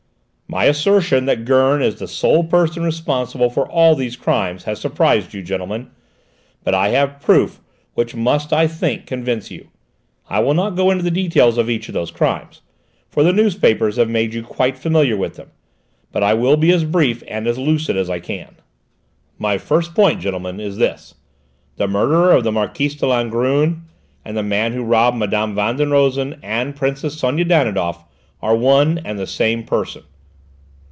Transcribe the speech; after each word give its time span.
"My 0.53 0.65
assertion 0.65 1.27
that 1.27 1.45
Gurn 1.45 1.81
is 1.81 1.97
the 1.99 2.09
sole 2.09 2.43
person 2.43 2.83
responsible 2.83 3.49
for 3.49 3.65
all 3.71 3.95
these 3.95 4.17
crimes 4.17 4.65
has 4.65 4.81
surprised 4.81 5.33
you, 5.33 5.41
gentlemen, 5.41 5.89
but 6.65 6.75
I 6.75 6.89
have 6.89 7.21
proofs 7.21 7.61
which 7.93 8.15
must, 8.17 8.51
I 8.51 8.67
think, 8.67 9.05
convince 9.05 9.49
you. 9.49 9.69
I 10.29 10.41
will 10.41 10.53
not 10.53 10.75
go 10.75 10.91
into 10.91 11.05
the 11.05 11.09
details 11.09 11.57
of 11.57 11.69
each 11.69 11.87
of 11.87 11.93
those 11.93 12.11
cases, 12.11 12.59
for 13.07 13.23
the 13.23 13.31
newspapers 13.31 13.95
have 13.95 14.09
made 14.09 14.33
you 14.33 14.43
quite 14.43 14.77
familiar 14.77 15.15
with 15.15 15.37
them, 15.37 15.51
but 16.11 16.21
I 16.21 16.33
will 16.33 16.57
be 16.57 16.73
as 16.73 16.83
brief 16.83 17.23
and 17.29 17.47
as 17.47 17.57
lucid 17.57 17.95
as 17.95 18.09
I 18.09 18.19
can. 18.19 18.55
"My 19.39 19.57
first 19.57 19.95
point, 19.95 20.19
gentlemen, 20.19 20.59
is 20.59 20.75
this: 20.75 21.15
the 21.77 21.87
murderer 21.87 22.33
of 22.33 22.43
the 22.43 22.51
Marquise 22.51 22.95
de 22.95 23.05
Langrune 23.07 23.83
and 24.25 24.35
the 24.35 24.43
man 24.43 24.73
who 24.73 24.83
robbed 24.83 25.15
Mme. 25.15 25.55
Van 25.55 25.77
den 25.77 25.91
Rosen 25.91 26.37
and 26.43 26.75
Princess 26.75 27.17
Sonia 27.17 27.45
Danidoff 27.45 28.03
are 28.41 28.53
one 28.53 28.97
and 29.05 29.17
the 29.17 29.25
same 29.25 29.63
person. 29.63 30.03